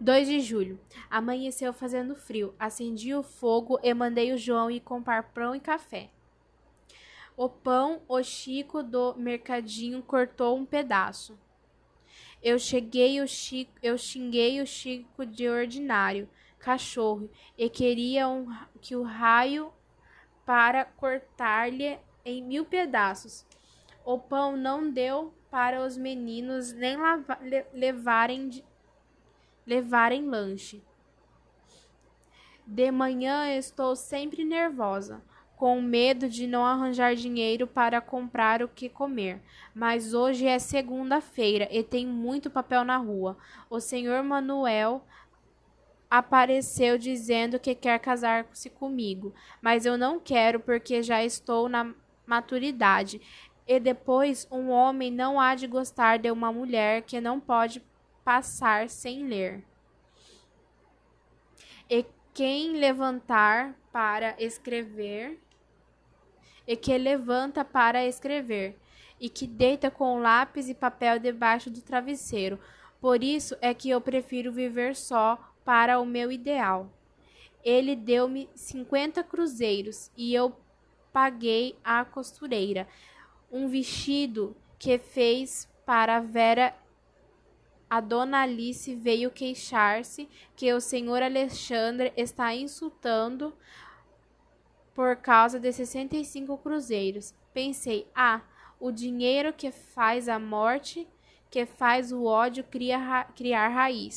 2 0.00 0.28
de 0.28 0.40
julho. 0.40 0.78
Amanheceu 1.10 1.72
fazendo 1.72 2.14
frio. 2.14 2.54
Acendi 2.58 3.14
o 3.14 3.22
fogo 3.22 3.78
e 3.82 3.92
mandei 3.94 4.32
o 4.32 4.38
João 4.38 4.70
ir 4.70 4.80
comprar 4.80 5.22
pão 5.22 5.54
e 5.54 5.60
café. 5.60 6.10
O 7.36 7.48
pão, 7.48 8.00
o 8.08 8.22
Chico 8.22 8.82
do 8.82 9.14
mercadinho 9.16 10.02
cortou 10.02 10.56
um 10.56 10.64
pedaço. 10.64 11.38
Eu 12.42 12.58
cheguei 12.58 13.20
o 13.20 13.26
Chico, 13.26 13.72
eu 13.82 13.98
xinguei 13.98 14.60
o 14.60 14.66
Chico 14.66 15.26
de 15.26 15.48
ordinário 15.48 16.28
cachorro 16.58 17.30
e 17.56 17.68
queria 17.68 18.28
um, 18.28 18.52
que 18.80 18.96
o 18.96 19.02
raio 19.02 19.72
para 20.44 20.84
cortar-lhe 20.84 21.98
em 22.24 22.42
mil 22.42 22.64
pedaços. 22.64 23.46
O 24.04 24.18
pão 24.18 24.56
não 24.56 24.90
deu 24.90 25.34
para 25.50 25.84
os 25.84 25.96
meninos 25.96 26.72
nem 26.72 26.96
lava, 26.96 27.38
le, 27.40 27.64
levarem 27.72 28.48
de, 28.48 28.64
levarem 29.66 30.26
lanche. 30.26 30.82
De 32.66 32.90
manhã 32.90 33.48
estou 33.56 33.96
sempre 33.96 34.44
nervosa, 34.44 35.22
com 35.56 35.80
medo 35.80 36.28
de 36.28 36.46
não 36.46 36.64
arranjar 36.64 37.14
dinheiro 37.14 37.66
para 37.66 38.00
comprar 38.00 38.62
o 38.62 38.68
que 38.68 38.88
comer. 38.88 39.40
Mas 39.74 40.14
hoje 40.14 40.46
é 40.46 40.58
segunda-feira 40.58 41.68
e 41.70 41.82
tem 41.82 42.06
muito 42.06 42.50
papel 42.50 42.84
na 42.84 42.96
rua. 42.96 43.36
O 43.70 43.80
senhor 43.80 44.22
Manuel 44.22 45.04
apareceu 46.10 46.98
dizendo 46.98 47.58
que 47.58 47.74
quer 47.74 47.98
casar-se 47.98 48.70
comigo, 48.70 49.34
mas 49.60 49.84
eu 49.84 49.98
não 49.98 50.20
quero 50.20 50.60
porque 50.60 51.02
já 51.02 51.24
estou 51.24 51.68
na 51.68 51.92
maturidade. 52.26 53.20
E 53.66 53.80
depois, 53.80 54.46
um 54.50 54.70
homem 54.70 55.10
não 55.10 55.40
há 55.40 55.54
de 55.54 55.66
gostar 55.66 56.18
de 56.18 56.30
uma 56.30 56.52
mulher 56.52 57.02
que 57.02 57.20
não 57.20 57.40
pode 57.40 57.82
passar 58.26 58.90
sem 58.90 59.24
ler. 59.28 59.62
E 61.88 62.04
quem 62.34 62.72
levantar 62.72 63.76
para 63.92 64.34
escrever, 64.42 65.40
e 66.66 66.76
que 66.76 66.98
levanta 66.98 67.64
para 67.64 68.04
escrever, 68.04 68.76
e 69.20 69.28
que 69.28 69.46
deita 69.46 69.92
com 69.92 70.18
lápis 70.18 70.68
e 70.68 70.74
papel 70.74 71.20
debaixo 71.20 71.70
do 71.70 71.80
travesseiro. 71.80 72.58
Por 73.00 73.22
isso 73.22 73.56
é 73.60 73.72
que 73.72 73.90
eu 73.90 74.00
prefiro 74.00 74.50
viver 74.50 74.96
só 74.96 75.38
para 75.64 76.00
o 76.00 76.04
meu 76.04 76.32
ideal. 76.32 76.90
Ele 77.62 77.94
deu-me 77.94 78.50
cinquenta 78.56 79.22
cruzeiros 79.22 80.10
e 80.16 80.34
eu 80.34 80.56
paguei 81.12 81.78
à 81.84 82.04
costureira 82.04 82.88
um 83.52 83.68
vestido 83.68 84.56
que 84.80 84.98
fez 84.98 85.68
para 85.86 86.18
Vera 86.18 86.74
a 87.96 88.00
dona 88.00 88.42
Alice 88.42 88.94
veio 88.94 89.30
queixar-se 89.30 90.28
que 90.54 90.70
o 90.74 90.82
senhor 90.82 91.22
Alexandre 91.22 92.12
está 92.14 92.54
insultando 92.54 93.54
por 94.94 95.16
causa 95.16 95.58
de 95.58 95.72
65 95.72 96.58
cruzeiros. 96.58 97.34
Pensei, 97.54 98.06
ah, 98.14 98.42
o 98.78 98.90
dinheiro 98.92 99.50
que 99.50 99.70
faz 99.70 100.28
a 100.28 100.38
morte, 100.38 101.08
que 101.50 101.64
faz 101.64 102.12
o 102.12 102.24
ódio 102.24 102.64
criar, 102.64 103.32
criar 103.34 103.68
raiz. 103.68 104.14